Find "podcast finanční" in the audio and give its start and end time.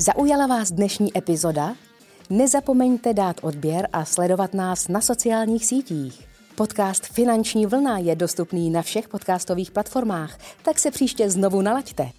6.54-7.66